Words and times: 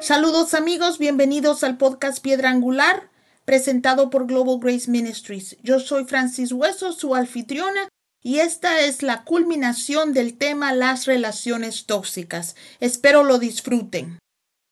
Saludos 0.00 0.54
amigos, 0.54 0.98
bienvenidos 0.98 1.64
al 1.64 1.76
podcast 1.76 2.22
Piedra 2.22 2.50
Angular 2.50 3.08
presentado 3.48 4.10
por 4.10 4.26
Global 4.26 4.58
Grace 4.60 4.90
Ministries. 4.90 5.56
Yo 5.62 5.80
soy 5.80 6.04
Francis 6.04 6.52
Hueso, 6.52 6.92
su 6.92 7.14
anfitriona, 7.14 7.88
y 8.22 8.40
esta 8.40 8.80
es 8.80 9.02
la 9.02 9.24
culminación 9.24 10.12
del 10.12 10.36
tema 10.36 10.74
las 10.74 11.06
relaciones 11.06 11.86
tóxicas. 11.86 12.56
Espero 12.78 13.24
lo 13.24 13.38
disfruten. 13.38 14.18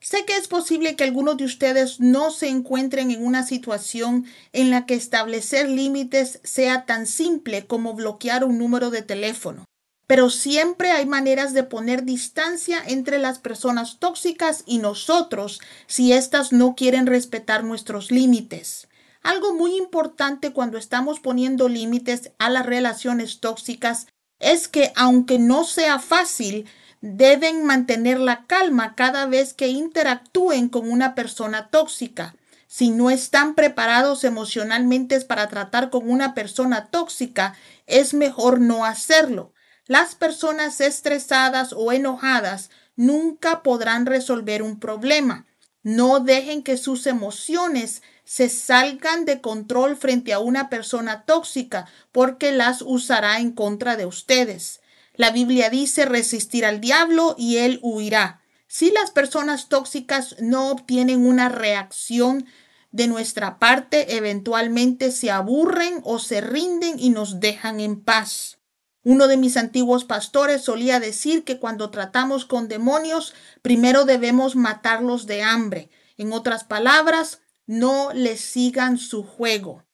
Sé 0.09 0.25
que 0.25 0.37
es 0.37 0.47
posible 0.47 0.95
que 0.95 1.03
algunos 1.03 1.37
de 1.37 1.45
ustedes 1.45 1.99
no 1.99 2.31
se 2.31 2.49
encuentren 2.49 3.11
en 3.11 3.27
una 3.27 3.45
situación 3.45 4.25
en 4.53 4.71
la 4.71 4.87
que 4.87 4.95
establecer 4.95 5.69
límites 5.69 6.39
sea 6.45 6.87
tan 6.87 7.09
simple 7.09 7.67
como 7.67 7.93
bloquear 7.93 8.45
un 8.45 8.57
número 8.57 8.91
de 8.91 9.03
teléfono. 9.03 9.65
Pero 10.07 10.31
siempre 10.31 10.93
hay 10.93 11.07
maneras 11.07 11.55
de 11.55 11.65
poner 11.65 12.05
distancia 12.05 12.79
entre 12.87 13.19
las 13.19 13.41
personas 13.41 13.99
tóxicas 13.99 14.63
y 14.65 14.79
nosotros 14.79 15.61
si 15.89 16.13
éstas 16.13 16.53
no 16.53 16.77
quieren 16.77 17.07
respetar 17.07 17.65
nuestros 17.65 18.13
límites. 18.13 18.87
Algo 19.25 19.57
muy 19.57 19.77
importante 19.77 20.53
cuando 20.53 20.79
estamos 20.79 21.19
poniendo 21.19 21.69
límites 21.69 22.31
a 22.39 22.49
las 22.49 22.65
relaciones 22.65 23.41
tóxicas 23.41 24.07
es 24.39 24.69
que 24.69 24.93
aunque 24.95 25.41
no 25.41 25.65
sea 25.65 25.99
fácil, 25.99 26.67
deben 27.15 27.65
mantener 27.65 28.19
la 28.19 28.47
calma 28.47 28.97
cada 28.97 29.27
vez 29.27 29.55
que 29.55 29.69
interactúen 29.69 30.69
con 30.69 30.91
una 30.91 31.15
persona 31.15 31.69
tóxica. 31.69 32.35
Si 32.67 32.91
no 32.91 33.11
están 33.11 33.55
preparados 33.55 34.25
emocionalmente 34.25 35.21
para 35.21 35.49
tratar 35.49 35.91
con 35.91 36.11
una 36.11 36.35
persona 36.35 36.87
tóxica, 36.87 37.55
es 37.87 38.13
mejor 38.13 38.61
no 38.61 38.85
hacerlo. 38.85 39.53
Las 39.87 40.17
personas 40.17 40.81
estresadas 40.81 41.73
o 41.73 41.93
enojadas 41.93 42.71
nunca 42.97 43.63
podrán 43.63 44.05
resolver 44.05 44.65
un 44.65 44.81
problema. 44.81 45.47
No 45.85 46.19
dejen 46.19 46.65
que 46.65 46.77
sus 46.77 47.07
emociones 47.07 48.03
se 48.25 48.49
salgan 48.49 49.25
de 49.25 49.41
control 49.41 49.97
frente 49.97 50.33
a 50.33 50.41
una 50.41 50.69
persona 50.69 51.23
tóxica 51.23 51.87
porque 52.11 52.51
las 52.51 52.83
usará 52.83 53.39
en 53.39 53.53
contra 53.53 53.97
de 53.97 54.07
ustedes. 54.07 54.81
La 55.17 55.31
Biblia 55.31 55.71
dice 55.71 56.05
resistir 56.05 56.67
al 56.67 56.81
diablo 56.81 57.35
y 57.39 57.57
él 57.57 57.81
huirá. 57.83 58.43
Si 58.69 58.91
las 58.91 59.11
personas 59.11 59.69
tóxicas 59.69 60.37
no 60.41 60.71
obtienen 60.71 61.27
una 61.27 61.49
reacción 61.49 62.47
de 62.93 63.07
nuestra 63.07 63.59
parte, 63.59 64.17
eventualmente 64.17 65.11
se 65.13 65.31
aburren 65.31 66.01
o 66.05 66.19
se 66.19 66.41
rinden 66.41 66.99
y 66.99 67.11
nos 67.11 67.41
dejan 67.41 67.81
en 67.81 68.03
paz. 68.03 68.59
Uno 69.03 69.29
de 69.29 69.37
mis 69.37 69.57
antiguos 69.57 70.05
pastores 70.05 70.63
solía 70.63 71.01
decir 71.01 71.45
que 71.45 71.59
cuando 71.59 71.91
tratamos 71.91 72.45
con 72.45 72.69
demonios, 72.69 73.35
primero 73.63 74.05
debemos 74.05 74.57
matarlos 74.57 75.27
de 75.27 75.43
hambre. 75.43 75.91
En 76.17 76.33
otras 76.33 76.65
palabras, 76.65 77.41
no 77.67 78.13
les 78.13 78.41
sigan 78.41 78.99
su 78.99 79.23
juego. 79.23 79.85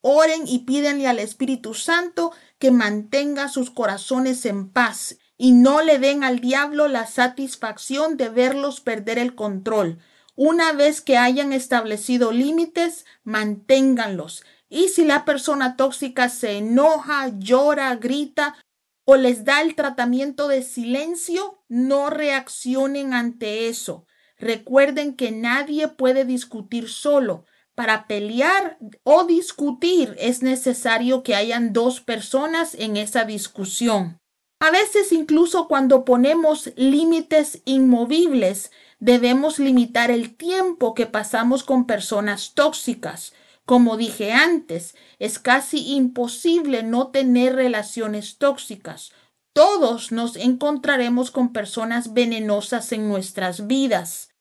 Oren 0.00 0.48
y 0.48 0.60
pídenle 0.60 1.06
al 1.06 1.20
Espíritu 1.20 1.74
Santo 1.74 2.32
que 2.62 2.70
mantenga 2.70 3.48
sus 3.48 3.72
corazones 3.72 4.46
en 4.46 4.68
paz 4.68 5.18
y 5.36 5.50
no 5.50 5.82
le 5.82 5.98
den 5.98 6.22
al 6.22 6.38
diablo 6.38 6.86
la 6.86 7.08
satisfacción 7.08 8.16
de 8.16 8.28
verlos 8.28 8.80
perder 8.80 9.18
el 9.18 9.34
control. 9.34 9.98
Una 10.36 10.72
vez 10.72 11.00
que 11.00 11.16
hayan 11.16 11.52
establecido 11.52 12.30
límites, 12.30 13.04
manténganlos. 13.24 14.44
Y 14.68 14.90
si 14.90 15.04
la 15.04 15.24
persona 15.24 15.76
tóxica 15.76 16.28
se 16.28 16.58
enoja, 16.58 17.32
llora, 17.36 17.96
grita 17.96 18.54
o 19.04 19.16
les 19.16 19.44
da 19.44 19.60
el 19.60 19.74
tratamiento 19.74 20.46
de 20.46 20.62
silencio, 20.62 21.64
no 21.66 22.10
reaccionen 22.10 23.12
ante 23.12 23.66
eso. 23.66 24.06
Recuerden 24.38 25.16
que 25.16 25.32
nadie 25.32 25.88
puede 25.88 26.24
discutir 26.24 26.88
solo. 26.88 27.44
Para 27.82 28.06
pelear 28.06 28.78
o 29.02 29.24
discutir 29.24 30.14
es 30.20 30.40
necesario 30.40 31.24
que 31.24 31.34
hayan 31.34 31.72
dos 31.72 32.00
personas 32.00 32.76
en 32.78 32.96
esa 32.96 33.24
discusión. 33.24 34.20
A 34.60 34.70
veces 34.70 35.10
incluso 35.10 35.66
cuando 35.66 36.04
ponemos 36.04 36.70
límites 36.76 37.60
inmovibles, 37.64 38.70
debemos 39.00 39.58
limitar 39.58 40.12
el 40.12 40.36
tiempo 40.36 40.94
que 40.94 41.06
pasamos 41.06 41.64
con 41.64 41.88
personas 41.88 42.54
tóxicas. 42.54 43.32
Como 43.66 43.96
dije 43.96 44.30
antes, 44.30 44.94
es 45.18 45.40
casi 45.40 45.94
imposible 45.96 46.84
no 46.84 47.08
tener 47.08 47.56
relaciones 47.56 48.38
tóxicas. 48.38 49.10
Todos 49.52 50.12
nos 50.12 50.36
encontraremos 50.36 51.32
con 51.32 51.52
personas 51.52 52.12
venenosas 52.12 52.92
en 52.92 53.08
nuestras 53.08 53.66
vidas. 53.66 54.31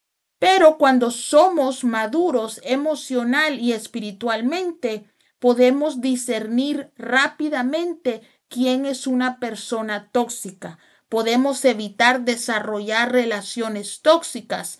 Pero 0.41 0.79
cuando 0.79 1.11
somos 1.11 1.83
maduros 1.83 2.61
emocional 2.63 3.59
y 3.59 3.73
espiritualmente, 3.73 5.05
podemos 5.37 6.01
discernir 6.01 6.91
rápidamente 6.97 8.23
quién 8.47 8.87
es 8.87 9.05
una 9.05 9.39
persona 9.39 10.09
tóxica. 10.11 10.79
Podemos 11.09 11.63
evitar 11.63 12.21
desarrollar 12.21 13.11
relaciones 13.11 14.01
tóxicas. 14.01 14.79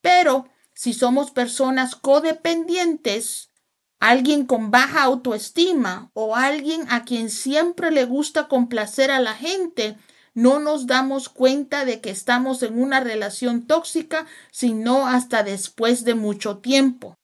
Pero 0.00 0.48
si 0.74 0.92
somos 0.92 1.32
personas 1.32 1.96
codependientes, 1.96 3.50
alguien 3.98 4.46
con 4.46 4.70
baja 4.70 5.02
autoestima 5.02 6.12
o 6.14 6.36
alguien 6.36 6.86
a 6.88 7.02
quien 7.04 7.30
siempre 7.30 7.90
le 7.90 8.04
gusta 8.04 8.46
complacer 8.46 9.10
a 9.10 9.18
la 9.18 9.34
gente, 9.34 9.98
no 10.34 10.58
nos 10.58 10.86
damos 10.86 11.28
cuenta 11.28 11.84
de 11.84 12.00
que 12.00 12.10
estamos 12.10 12.62
en 12.62 12.80
una 12.80 13.00
relación 13.00 13.66
tóxica, 13.66 14.26
sino 14.50 15.06
hasta 15.06 15.42
después 15.42 16.04
de 16.04 16.14
mucho 16.14 16.58
tiempo. 16.58 17.14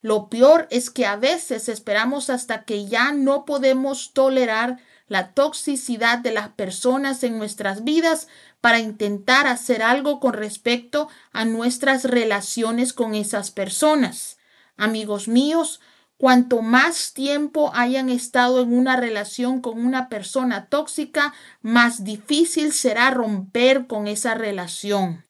Lo 0.00 0.28
peor 0.28 0.66
es 0.70 0.90
que 0.90 1.06
a 1.06 1.16
veces 1.16 1.68
esperamos 1.68 2.28
hasta 2.28 2.64
que 2.64 2.86
ya 2.86 3.12
no 3.12 3.44
podemos 3.44 4.12
tolerar 4.12 4.78
la 5.06 5.32
toxicidad 5.32 6.18
de 6.18 6.32
las 6.32 6.50
personas 6.50 7.22
en 7.24 7.38
nuestras 7.38 7.84
vidas 7.84 8.28
para 8.60 8.80
intentar 8.80 9.46
hacer 9.46 9.82
algo 9.82 10.20
con 10.20 10.32
respecto 10.32 11.08
a 11.32 11.44
nuestras 11.44 12.04
relaciones 12.04 12.92
con 12.92 13.14
esas 13.14 13.50
personas. 13.50 14.38
Amigos 14.76 15.28
míos, 15.28 15.80
Cuanto 16.24 16.62
más 16.62 17.12
tiempo 17.12 17.70
hayan 17.74 18.08
estado 18.08 18.62
en 18.62 18.72
una 18.72 18.96
relación 18.96 19.60
con 19.60 19.84
una 19.84 20.08
persona 20.08 20.70
tóxica, 20.70 21.34
más 21.60 22.02
difícil 22.02 22.72
será 22.72 23.10
romper 23.10 23.86
con 23.86 24.08
esa 24.08 24.32
relación. 24.32 25.26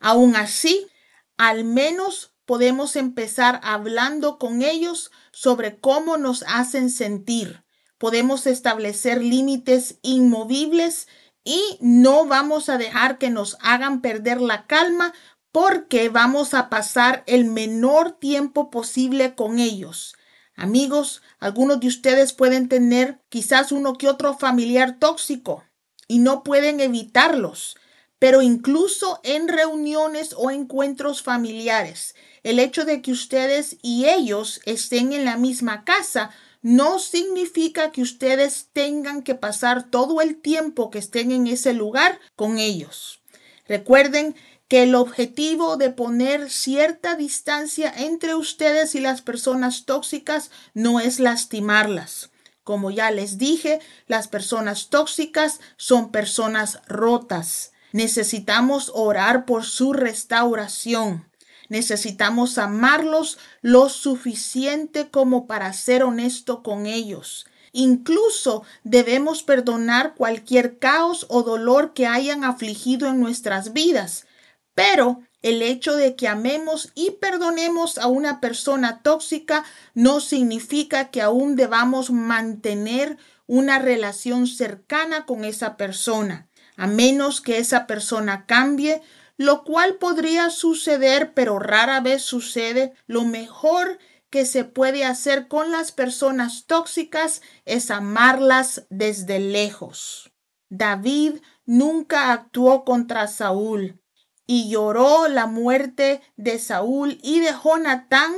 Aún 0.00 0.34
así, 0.34 0.88
al 1.36 1.62
menos 1.62 2.34
podemos 2.44 2.96
empezar 2.96 3.60
hablando 3.62 4.40
con 4.40 4.62
ellos 4.62 5.12
sobre 5.30 5.78
cómo 5.78 6.16
nos 6.16 6.44
hacen 6.48 6.90
sentir. 6.90 7.62
Podemos 7.96 8.48
establecer 8.48 9.22
límites 9.22 10.00
inmovibles 10.02 11.06
y 11.44 11.78
no 11.80 12.26
vamos 12.26 12.68
a 12.68 12.78
dejar 12.78 13.18
que 13.18 13.30
nos 13.30 13.56
hagan 13.60 14.00
perder 14.00 14.40
la 14.40 14.66
calma 14.66 15.14
porque 15.52 16.08
vamos 16.08 16.52
a 16.52 16.68
pasar 16.68 17.22
el 17.28 17.44
menor 17.44 18.10
tiempo 18.18 18.70
posible 18.70 19.36
con 19.36 19.60
ellos. 19.60 20.16
Amigos, 20.54 21.22
algunos 21.38 21.80
de 21.80 21.88
ustedes 21.88 22.32
pueden 22.32 22.68
tener 22.68 23.20
quizás 23.28 23.72
uno 23.72 23.94
que 23.94 24.08
otro 24.08 24.36
familiar 24.36 24.98
tóxico 24.98 25.64
y 26.08 26.18
no 26.18 26.42
pueden 26.42 26.80
evitarlos, 26.80 27.76
pero 28.18 28.42
incluso 28.42 29.18
en 29.24 29.48
reuniones 29.48 30.34
o 30.36 30.50
encuentros 30.50 31.22
familiares, 31.22 32.14
el 32.42 32.58
hecho 32.58 32.84
de 32.84 33.02
que 33.02 33.12
ustedes 33.12 33.78
y 33.82 34.06
ellos 34.08 34.60
estén 34.64 35.12
en 35.12 35.24
la 35.24 35.36
misma 35.36 35.84
casa 35.84 36.30
no 36.60 37.00
significa 37.00 37.90
que 37.90 38.02
ustedes 38.02 38.68
tengan 38.72 39.22
que 39.22 39.34
pasar 39.34 39.90
todo 39.90 40.20
el 40.20 40.40
tiempo 40.40 40.90
que 40.90 40.98
estén 40.98 41.32
en 41.32 41.48
ese 41.48 41.72
lugar 41.72 42.20
con 42.36 42.58
ellos. 42.58 43.22
Recuerden 43.66 44.36
que 44.72 44.84
el 44.84 44.94
objetivo 44.94 45.76
de 45.76 45.90
poner 45.90 46.48
cierta 46.48 47.14
distancia 47.14 47.92
entre 47.94 48.34
ustedes 48.34 48.94
y 48.94 49.00
las 49.00 49.20
personas 49.20 49.84
tóxicas 49.84 50.50
no 50.72 50.98
es 50.98 51.20
lastimarlas. 51.20 52.30
Como 52.64 52.90
ya 52.90 53.10
les 53.10 53.36
dije, 53.36 53.80
las 54.06 54.28
personas 54.28 54.88
tóxicas 54.88 55.60
son 55.76 56.10
personas 56.10 56.80
rotas. 56.88 57.72
Necesitamos 57.92 58.90
orar 58.94 59.44
por 59.44 59.64
su 59.64 59.92
restauración. 59.92 61.28
Necesitamos 61.68 62.56
amarlos 62.56 63.36
lo 63.60 63.90
suficiente 63.90 65.10
como 65.10 65.46
para 65.46 65.70
ser 65.74 66.02
honesto 66.02 66.62
con 66.62 66.86
ellos. 66.86 67.44
Incluso 67.72 68.62
debemos 68.84 69.42
perdonar 69.42 70.14
cualquier 70.14 70.78
caos 70.78 71.26
o 71.28 71.42
dolor 71.42 71.92
que 71.92 72.06
hayan 72.06 72.42
afligido 72.42 73.08
en 73.08 73.20
nuestras 73.20 73.74
vidas 73.74 74.24
pero 74.74 75.22
El 75.42 75.60
hecho 75.60 75.96
de 75.96 76.14
que 76.14 76.28
amemos 76.28 76.92
y 76.94 77.12
perdonemos 77.20 77.98
a 77.98 78.06
una 78.06 78.40
persona 78.40 79.02
tóxica 79.02 79.64
no 79.92 80.20
significa 80.20 81.10
que 81.10 81.20
aún 81.20 81.56
debamos 81.56 82.10
mantener 82.10 83.18
una 83.48 83.80
relación 83.80 84.46
cercana 84.46 85.26
con 85.26 85.44
esa 85.44 85.76
persona, 85.76 86.48
a 86.76 86.86
menos 86.86 87.40
que 87.40 87.58
esa 87.58 87.88
persona 87.88 88.46
cambie, 88.46 89.02
lo 89.36 89.64
cual 89.64 89.96
podría 89.96 90.48
suceder, 90.50 91.34
pero 91.34 91.58
rara 91.58 92.00
vez 92.00 92.22
sucede. 92.22 92.94
Lo 93.06 93.24
mejor 93.24 93.98
que 94.30 94.46
se 94.46 94.64
puede 94.64 95.04
hacer 95.04 95.48
con 95.48 95.72
las 95.72 95.90
personas 95.90 96.66
tóxicas 96.66 97.42
es 97.64 97.90
amarlas 97.90 98.86
desde 98.90 99.40
lejos. 99.40 100.32
David 100.68 101.40
nunca 101.66 102.32
actuó 102.32 102.84
contra 102.84 103.26
Saúl 103.26 104.01
y 104.46 104.68
lloró 104.70 105.28
la 105.28 105.46
muerte 105.46 106.20
de 106.36 106.58
Saúl 106.58 107.18
y 107.22 107.40
de 107.40 107.52
Jonatán 107.52 108.32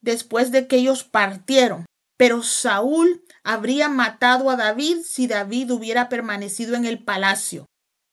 después 0.00 0.50
de 0.50 0.66
que 0.66 0.76
ellos 0.76 1.04
partieron. 1.04 1.86
Pero 2.16 2.42
Saúl 2.42 3.24
habría 3.44 3.88
matado 3.88 4.50
a 4.50 4.56
David 4.56 4.98
si 5.04 5.26
David 5.26 5.72
hubiera 5.72 6.08
permanecido 6.08 6.76
en 6.76 6.84
el 6.84 7.02
palacio. 7.02 7.66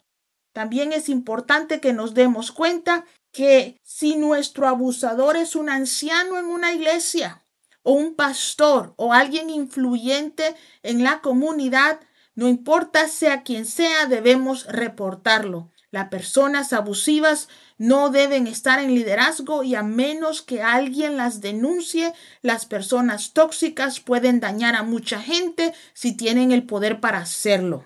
También 0.52 0.92
es 0.92 1.08
importante 1.08 1.80
que 1.80 1.92
nos 1.92 2.14
demos 2.14 2.52
cuenta 2.52 3.04
que 3.32 3.78
si 3.82 4.16
nuestro 4.16 4.66
abusador 4.66 5.36
es 5.36 5.54
un 5.54 5.68
anciano 5.68 6.38
en 6.38 6.46
una 6.46 6.72
iglesia 6.72 7.44
o 7.82 7.92
un 7.92 8.14
pastor 8.14 8.94
o 8.96 9.12
alguien 9.12 9.50
influyente 9.50 10.54
en 10.82 11.04
la 11.04 11.20
comunidad, 11.20 12.00
no 12.34 12.48
importa 12.48 13.08
sea 13.08 13.42
quien 13.42 13.66
sea, 13.66 14.06
debemos 14.06 14.66
reportarlo. 14.66 15.70
Las 15.92 16.08
personas 16.08 16.72
abusivas 16.72 17.48
no 17.76 18.10
deben 18.10 18.46
estar 18.46 18.78
en 18.78 18.94
liderazgo 18.94 19.64
y 19.64 19.74
a 19.74 19.82
menos 19.82 20.40
que 20.40 20.62
alguien 20.62 21.16
las 21.16 21.40
denuncie, 21.40 22.12
las 22.42 22.64
personas 22.64 23.32
tóxicas 23.32 23.98
pueden 23.98 24.38
dañar 24.38 24.76
a 24.76 24.84
mucha 24.84 25.20
gente 25.20 25.74
si 25.92 26.16
tienen 26.16 26.52
el 26.52 26.64
poder 26.64 27.00
para 27.00 27.18
hacerlo. 27.18 27.84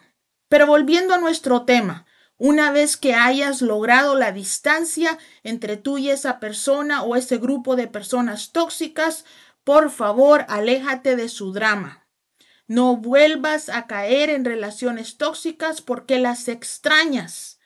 Pero 0.49 0.66
volviendo 0.66 1.14
a 1.14 1.19
nuestro 1.19 1.64
tema, 1.64 2.06
una 2.46 2.73
vez 2.73 2.99
que 2.99 3.14
hayas 3.14 3.62
logrado 3.62 4.17
la 4.17 4.31
distancia 4.31 5.17
entre 5.44 5.79
tú 5.79 5.96
y 5.96 6.11
esa 6.11 6.41
persona 6.41 7.02
o 7.02 7.17
ese 7.17 7.38
grupo 7.38 7.75
de 7.75 7.88
personas 7.88 8.52
tóxicas, 8.52 9.25
por 9.64 9.91
favor, 9.91 10.44
aléjate 10.50 11.17
de 11.17 11.31
su 11.31 11.55
drama. 11.55 12.06
No 12.67 12.99
vuelvas 12.99 13.70
a 13.70 13.87
caer 13.87 14.29
en 14.29 14.44
relaciones 14.44 15.17
tóxicas 15.17 15.81
porque 15.81 16.19
las 16.19 16.49
extrañas. 16.49 17.61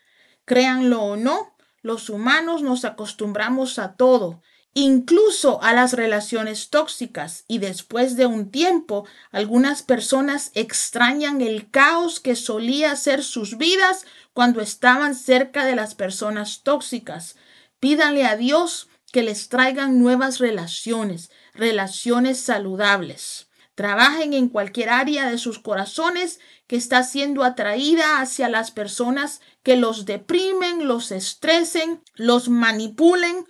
Créanlo 0.44 1.02
o 1.02 1.16
no, 1.16 1.56
los 1.82 2.08
humanos 2.08 2.62
nos 2.62 2.84
acostumbramos 2.84 3.80
a 3.80 3.96
todo 3.96 4.42
incluso 4.80 5.60
a 5.60 5.72
las 5.72 5.92
relaciones 5.92 6.70
tóxicas 6.70 7.44
y 7.48 7.58
después 7.58 8.14
de 8.14 8.26
un 8.26 8.52
tiempo 8.52 9.06
algunas 9.32 9.82
personas 9.82 10.52
extrañan 10.54 11.40
el 11.40 11.68
caos 11.68 12.20
que 12.20 12.36
solía 12.36 12.94
ser 12.94 13.24
sus 13.24 13.58
vidas 13.58 14.06
cuando 14.32 14.60
estaban 14.60 15.16
cerca 15.16 15.64
de 15.64 15.74
las 15.74 15.96
personas 15.96 16.62
tóxicas. 16.62 17.34
Pídanle 17.80 18.24
a 18.24 18.36
Dios 18.36 18.88
que 19.10 19.24
les 19.24 19.48
traigan 19.48 19.98
nuevas 19.98 20.38
relaciones, 20.38 21.32
relaciones 21.54 22.38
saludables. 22.38 23.48
Trabajen 23.74 24.32
en 24.32 24.48
cualquier 24.48 24.90
área 24.90 25.28
de 25.28 25.38
sus 25.38 25.58
corazones 25.58 26.38
que 26.68 26.76
está 26.76 27.02
siendo 27.02 27.42
atraída 27.42 28.20
hacia 28.20 28.48
las 28.48 28.70
personas 28.70 29.40
que 29.64 29.76
los 29.76 30.04
deprimen, 30.04 30.86
los 30.86 31.10
estresen, 31.10 32.00
los 32.14 32.48
manipulen 32.48 33.44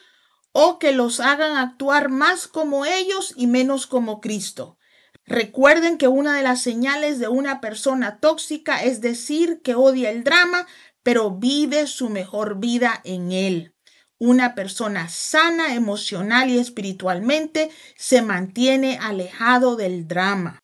o 0.61 0.81
que 0.81 0.91
los 0.91 1.21
hagan 1.21 1.57
actuar 1.57 2.09
más 2.09 2.49
como 2.49 2.85
ellos 2.85 3.33
y 3.37 3.47
menos 3.47 3.87
como 3.87 4.21
Cristo. 4.21 4.77
Recuerden 5.25 5.99
que 5.99 6.09
una 6.09 6.35
de 6.37 6.43
las 6.43 6.61
señales 6.61 7.21
de 7.21 7.29
una 7.29 7.61
persona 7.61 8.19
tóxica 8.19 8.83
es 8.83 9.01
decir 9.01 9.61
que 9.63 9.77
odia 9.77 10.11
el 10.11 10.25
drama, 10.25 10.67
pero 11.05 11.31
vive 11.31 11.87
su 11.87 12.09
mejor 12.09 12.59
vida 12.59 13.01
en 13.05 13.31
él. 13.31 13.77
Una 14.19 14.57
persona 14.57 15.09
sana 15.09 15.77
emocional 15.77 16.51
y 16.51 16.59
espiritualmente 16.59 17.71
se 17.95 18.23
mantiene 18.23 18.99
alejado 19.01 19.77
del 19.77 20.09
drama. 20.09 20.59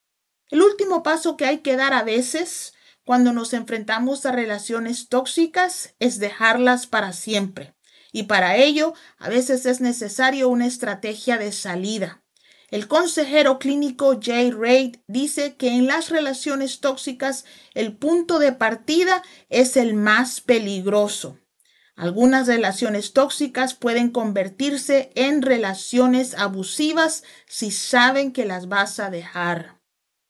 El 0.50 0.62
último 0.62 1.04
paso 1.04 1.36
que 1.36 1.46
hay 1.46 1.58
que 1.58 1.76
dar 1.76 1.92
a 1.92 2.02
veces 2.02 2.74
cuando 3.04 3.32
nos 3.32 3.52
enfrentamos 3.52 4.26
a 4.26 4.32
relaciones 4.32 5.08
tóxicas 5.08 5.94
es 6.00 6.18
dejarlas 6.18 6.88
para 6.88 7.12
siempre 7.12 7.73
y 8.14 8.22
para 8.22 8.56
ello 8.56 8.94
a 9.18 9.28
veces 9.28 9.66
es 9.66 9.80
necesario 9.80 10.48
una 10.48 10.66
estrategia 10.66 11.36
de 11.36 11.50
salida. 11.50 12.22
El 12.70 12.86
consejero 12.86 13.58
clínico 13.58 14.20
Jay 14.22 14.52
Reid 14.52 14.98
dice 15.08 15.56
que 15.56 15.70
en 15.70 15.88
las 15.88 16.10
relaciones 16.10 16.78
tóxicas 16.78 17.44
el 17.74 17.96
punto 17.96 18.38
de 18.38 18.52
partida 18.52 19.24
es 19.50 19.76
el 19.76 19.94
más 19.94 20.40
peligroso. 20.40 21.40
Algunas 21.96 22.46
relaciones 22.46 23.14
tóxicas 23.14 23.74
pueden 23.74 24.10
convertirse 24.10 25.10
en 25.16 25.42
relaciones 25.42 26.34
abusivas 26.34 27.24
si 27.46 27.72
saben 27.72 28.32
que 28.32 28.44
las 28.44 28.68
vas 28.68 29.00
a 29.00 29.10
dejar. 29.10 29.80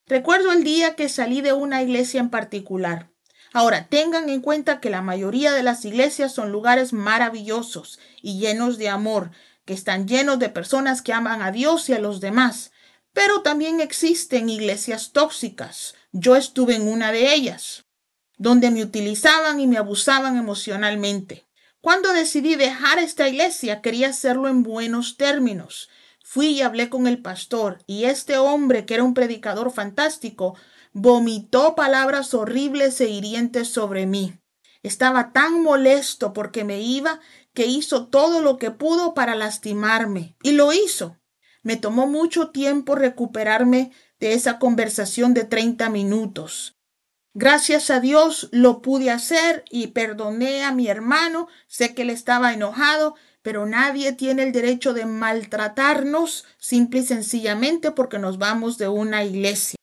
Recuerdo 0.07 0.53
el 0.53 0.65
día 0.65 0.97
que 0.97 1.11
salí 1.11 1.43
de 1.43 1.53
una 1.53 1.83
iglesia 1.83 2.21
en 2.21 2.31
particular. 2.31 3.14
Ahora, 3.57 3.87
tengan 3.87 4.29
en 4.31 4.41
cuenta 4.41 4.81
que 4.81 4.91
la 4.91 5.01
mayoría 5.01 5.53
de 5.53 5.63
las 5.63 5.85
iglesias 5.85 6.35
son 6.35 6.51
lugares 6.51 6.93
maravillosos 6.93 8.01
y 8.21 8.41
llenos 8.41 8.79
de 8.79 8.89
amor, 8.89 9.31
que 9.65 9.75
están 9.75 10.09
llenos 10.09 10.41
de 10.41 10.49
personas 10.49 11.03
que 11.03 11.13
aman 11.13 11.41
a 11.41 11.53
Dios 11.53 11.89
y 11.89 11.93
a 11.93 12.01
los 12.01 12.21
demás. 12.21 12.73
Pero 13.13 13.43
también 13.43 13.81
existen 13.81 14.49
iglesias 14.49 15.13
tóxicas. 15.13 15.95
Yo 16.11 16.35
estuve 16.35 16.75
en 16.75 16.89
una 16.89 17.13
de 17.13 17.33
ellas, 17.33 17.85
donde 18.39 18.73
me 18.73 18.83
utilizaban 18.83 19.61
y 19.61 19.69
me 19.69 19.79
abusaban 19.79 20.37
emocionalmente. 20.37 21.47
Cuando 21.81 22.13
decidí 22.13 22.57
dejar 22.57 22.99
esta 22.99 23.29
iglesia, 23.29 23.83
quería 23.83 24.09
hacerlo 24.09 24.49
en 24.49 24.65
buenos 24.65 25.17
términos. 25.17 25.89
Fui 26.25 26.49
y 26.49 26.63
hablé 26.63 26.91
con 26.91 27.07
el 27.07 27.23
pastor, 27.23 27.85
y 27.87 28.07
este 28.07 28.37
hombre, 28.37 28.85
que 28.85 28.95
era 28.95 29.05
un 29.05 29.15
predicador 29.15 29.71
fantástico, 29.71 30.57
vomitó 30.95 31.75
palabras 31.75 32.33
horribles 32.33 33.01
e 33.01 33.11
hirientes 33.11 33.69
sobre 33.69 34.07
mí. 34.07 34.39
Estaba 34.83 35.33
tan 35.33 35.63
molesto 35.63 36.33
porque 36.33 36.65
me 36.65 36.81
iba 36.81 37.21
que 37.53 37.67
hizo 37.67 38.07
todo 38.07 38.41
lo 38.41 38.59
que 38.59 38.71
pudo 38.71 39.13
para 39.13 39.35
lastimarme. 39.35 40.37
Y 40.43 40.53
lo 40.53 40.73
hizo. 40.73 41.19
Me 41.63 41.77
tomó 41.77 42.07
mucho 42.07 42.51
tiempo 42.51 42.95
recuperarme 42.95 43.93
de 44.21 44.35
esa 44.35 44.59
conversación 44.59 45.35
de 45.35 45.45
30 45.45 45.91
minutos. 45.91 46.77
Gracias 47.33 47.91
a 47.91 47.99
Dios 47.99 48.49
lo 48.53 48.81
pude 48.81 49.11
hacer 49.11 49.65
y 49.71 49.89
perdoné 49.89 50.63
a 50.63 50.71
mi 50.71 50.87
hermano. 50.87 51.49
Sé 51.67 51.95
que 51.95 52.03
él 52.03 52.11
estaba 52.11 52.53
enojado, 52.53 53.17
pero 53.43 53.67
nadie 53.67 54.13
tiene 54.13 54.45
el 54.45 54.53
derecho 54.53 54.95
de 54.95 55.07
maltratarnos 55.07 56.45
simple 56.59 57.01
y 57.01 57.05
sencillamente 57.05 57.91
porque 57.91 58.21
nos 58.21 58.39
vamos 58.39 58.79
de 58.79 58.89
una 58.89 59.25
iglesia. 59.25 59.77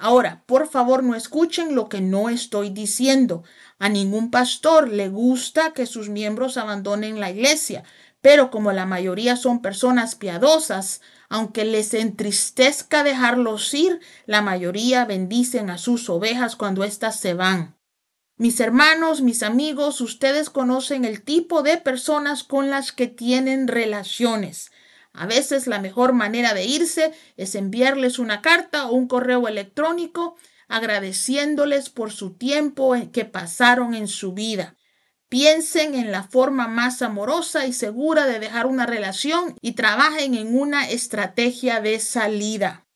Ahora, 0.00 0.44
por 0.46 0.68
favor, 0.68 1.02
no 1.02 1.16
escuchen 1.16 1.74
lo 1.74 1.88
que 1.88 2.00
no 2.00 2.28
estoy 2.28 2.70
diciendo. 2.70 3.42
A 3.80 3.88
ningún 3.88 4.30
pastor 4.30 4.88
le 4.88 5.08
gusta 5.08 5.72
que 5.72 5.86
sus 5.86 6.08
miembros 6.08 6.56
abandonen 6.56 7.18
la 7.18 7.30
iglesia, 7.30 7.82
pero 8.20 8.52
como 8.52 8.70
la 8.70 8.86
mayoría 8.86 9.36
son 9.36 9.60
personas 9.60 10.14
piadosas, 10.14 11.00
aunque 11.28 11.64
les 11.64 11.94
entristezca 11.94 13.02
dejarlos 13.02 13.74
ir, 13.74 14.00
la 14.24 14.40
mayoría 14.40 15.04
bendicen 15.04 15.68
a 15.68 15.78
sus 15.78 16.08
ovejas 16.08 16.54
cuando 16.54 16.84
éstas 16.84 17.18
se 17.18 17.34
van. 17.34 17.76
Mis 18.36 18.60
hermanos, 18.60 19.20
mis 19.20 19.42
amigos, 19.42 20.00
ustedes 20.00 20.48
conocen 20.48 21.04
el 21.04 21.22
tipo 21.22 21.64
de 21.64 21.76
personas 21.76 22.44
con 22.44 22.70
las 22.70 22.92
que 22.92 23.08
tienen 23.08 23.66
relaciones. 23.66 24.70
A 25.18 25.26
veces 25.26 25.66
la 25.66 25.80
mejor 25.80 26.12
manera 26.12 26.54
de 26.54 26.64
irse 26.64 27.12
es 27.36 27.56
enviarles 27.56 28.20
una 28.20 28.40
carta 28.40 28.86
o 28.86 28.92
un 28.92 29.08
correo 29.08 29.48
electrónico 29.48 30.36
agradeciéndoles 30.68 31.90
por 31.90 32.12
su 32.12 32.34
tiempo 32.34 32.94
que 33.12 33.24
pasaron 33.24 33.94
en 33.94 34.06
su 34.06 34.32
vida. 34.32 34.76
Piensen 35.28 35.96
en 35.96 36.12
la 36.12 36.22
forma 36.22 36.68
más 36.68 37.02
amorosa 37.02 37.66
y 37.66 37.72
segura 37.72 38.26
de 38.26 38.38
dejar 38.38 38.66
una 38.66 38.86
relación 38.86 39.56
y 39.60 39.72
trabajen 39.72 40.34
en 40.34 40.56
una 40.56 40.88
estrategia 40.88 41.80
de 41.80 41.98
salida. 41.98 42.86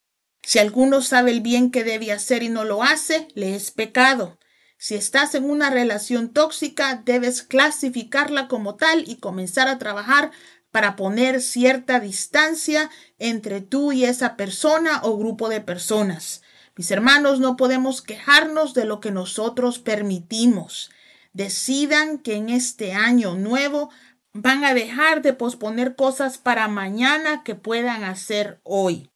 Si 0.45 0.61
alguno 0.61 1.02
sabe 1.02 1.33
el 1.33 1.41
bien 1.41 1.73
que 1.73 1.83
debe 1.83 2.12
hacer 2.12 2.45
y 2.45 2.49
no 2.49 2.62
lo 2.62 2.85
hace, 2.85 3.26
le 3.35 3.57
es 3.57 3.73
pecado. 3.73 4.38
Si 4.79 4.95
estás 4.95 5.35
en 5.35 5.50
una 5.50 5.71
relación 5.71 6.33
tóxica, 6.33 7.02
debes 7.05 7.43
clasificarla 7.43 8.47
como 8.47 8.76
tal 8.76 9.09
y 9.09 9.17
comenzar 9.17 9.67
a 9.67 9.79
trabajar 9.79 10.31
para 10.73 10.97
poner 10.97 11.41
cierta 11.41 12.00
distancia 12.00 12.91
entre 13.19 13.61
tú 13.61 13.93
y 13.93 14.05
esa 14.05 14.37
persona 14.37 15.00
o 15.05 15.17
grupo 15.17 15.49
de 15.49 15.61
personas. 15.61 16.43
Mis 16.75 16.91
hermanos, 16.91 17.38
no 17.38 17.57
podemos 17.57 18.02
quejarnos 18.02 18.75
de 18.75 18.87
lo 18.87 18.99
que 18.99 19.12
nosotros 19.12 19.79
permitimos. 19.79 20.91
Decidan 21.33 22.19
que 22.19 22.35
en 22.35 22.49
este 22.49 22.95
año 22.95 23.37
nuevo 23.37 23.91
van 24.33 24.64
a 24.64 24.75
dejar 24.75 25.23
de 25.23 25.35
posponer 25.35 25.95
cosas 25.95 26.38
para 26.38 26.67
mañana 26.69 27.45
que 27.45 27.55
puedan 27.55 28.02
hacer 28.02 28.61
hoy. 28.64 29.11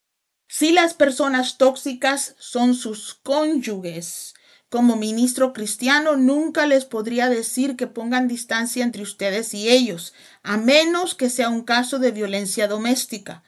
Si 0.49 0.73
las 0.73 0.95
personas 0.95 1.59
tóxicas 1.59 2.37
son 2.39 2.75
sus 2.75 3.15
cónyuges, 3.15 4.36
como 4.69 4.97
ministro 4.97 5.53
cristiano, 5.53 6.17
nunca 6.17 6.67
les 6.67 6.85
podría 6.85 7.29
decir 7.29 7.77
que 7.77 7.87
pongan 7.87 8.27
distancia 8.27 8.83
entre 8.83 9.03
ustedes 9.03 9.55
y 9.55 9.69
ellos, 9.69 10.13
a 10.43 10.57
menos 10.57 11.15
que 11.15 11.31
sea 11.31 11.49
un 11.51 11.63
caso 11.63 11.99
de 11.99 12.11
violencia 12.11 12.67
doméstica. 12.67 13.45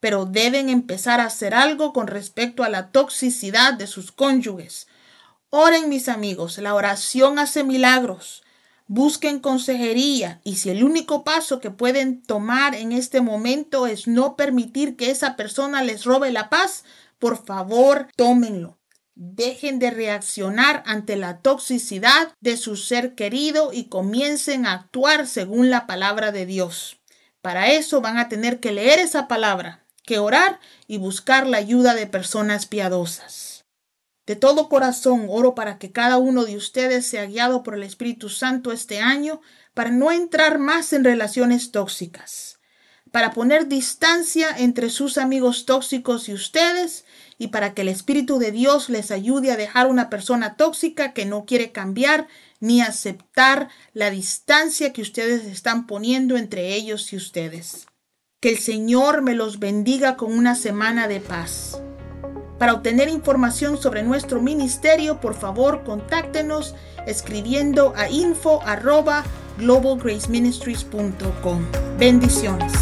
Pero 0.00 0.24
deben 0.24 0.68
empezar 0.68 1.20
a 1.20 1.26
hacer 1.26 1.54
algo 1.54 1.92
con 1.92 2.06
respecto 2.06 2.64
a 2.64 2.68
la 2.68 2.90
toxicidad 2.90 3.74
de 3.74 3.86
sus 3.86 4.12
cónyuges. 4.12 4.88
Oren, 5.50 5.90
mis 5.90 6.08
amigos, 6.08 6.56
la 6.58 6.74
oración 6.74 7.38
hace 7.38 7.62
milagros. 7.62 8.42
Busquen 8.88 9.40
consejería 9.40 10.40
y 10.42 10.56
si 10.56 10.70
el 10.70 10.82
único 10.82 11.22
paso 11.22 11.60
que 11.60 11.70
pueden 11.70 12.22
tomar 12.22 12.74
en 12.74 12.92
este 12.92 13.20
momento 13.20 13.86
es 13.86 14.06
no 14.06 14.36
permitir 14.36 14.96
que 14.96 15.10
esa 15.10 15.36
persona 15.36 15.82
les 15.82 16.04
robe 16.04 16.32
la 16.32 16.48
paz, 16.48 16.84
por 17.18 17.44
favor, 17.44 18.08
tómenlo. 18.16 18.78
Dejen 19.14 19.78
de 19.78 19.90
reaccionar 19.90 20.82
ante 20.86 21.16
la 21.16 21.40
toxicidad 21.40 22.34
de 22.40 22.56
su 22.56 22.76
ser 22.76 23.14
querido 23.14 23.72
y 23.72 23.84
comiencen 23.84 24.66
a 24.66 24.72
actuar 24.72 25.26
según 25.26 25.68
la 25.68 25.86
palabra 25.86 26.32
de 26.32 26.46
Dios. 26.46 27.00
Para 27.42 27.72
eso 27.72 28.00
van 28.00 28.18
a 28.18 28.28
tener 28.28 28.60
que 28.60 28.72
leer 28.72 28.98
esa 28.98 29.28
palabra, 29.28 29.84
que 30.04 30.18
orar 30.18 30.60
y 30.86 30.98
buscar 30.98 31.46
la 31.46 31.58
ayuda 31.58 31.94
de 31.94 32.06
personas 32.06 32.66
piadosas. 32.66 33.52
De 34.24 34.36
todo 34.36 34.68
corazón 34.68 35.26
oro 35.28 35.54
para 35.54 35.78
que 35.78 35.90
cada 35.90 36.18
uno 36.18 36.44
de 36.44 36.56
ustedes 36.56 37.06
sea 37.06 37.26
guiado 37.26 37.62
por 37.62 37.74
el 37.74 37.82
Espíritu 37.82 38.28
Santo 38.28 38.70
este 38.70 39.00
año 39.00 39.40
para 39.74 39.90
no 39.90 40.12
entrar 40.12 40.58
más 40.58 40.92
en 40.92 41.02
relaciones 41.02 41.72
tóxicas, 41.72 42.60
para 43.10 43.32
poner 43.32 43.66
distancia 43.66 44.48
entre 44.56 44.90
sus 44.90 45.18
amigos 45.18 45.66
tóxicos 45.66 46.28
y 46.28 46.34
ustedes 46.34 47.04
y 47.42 47.48
para 47.48 47.74
que 47.74 47.82
el 47.82 47.88
Espíritu 47.88 48.38
de 48.38 48.52
Dios 48.52 48.88
les 48.88 49.10
ayude 49.10 49.50
a 49.50 49.56
dejar 49.56 49.88
una 49.88 50.08
persona 50.08 50.54
tóxica 50.54 51.12
que 51.12 51.24
no 51.24 51.44
quiere 51.44 51.72
cambiar 51.72 52.28
ni 52.60 52.80
aceptar 52.80 53.68
la 53.94 54.10
distancia 54.10 54.92
que 54.92 55.02
ustedes 55.02 55.44
están 55.46 55.88
poniendo 55.88 56.36
entre 56.36 56.76
ellos 56.76 57.12
y 57.12 57.16
ustedes. 57.16 57.88
Que 58.38 58.50
el 58.50 58.58
Señor 58.58 59.22
me 59.22 59.34
los 59.34 59.58
bendiga 59.58 60.16
con 60.16 60.32
una 60.32 60.54
semana 60.54 61.08
de 61.08 61.18
paz. 61.18 61.82
Para 62.60 62.74
obtener 62.74 63.08
información 63.08 63.76
sobre 63.76 64.04
nuestro 64.04 64.40
ministerio, 64.40 65.20
por 65.20 65.34
favor, 65.34 65.82
contáctenos 65.82 66.76
escribiendo 67.08 67.92
a 67.96 68.08
info 68.08 68.60
globalgraceministries.com. 69.58 71.66
Bendiciones. 71.98 72.72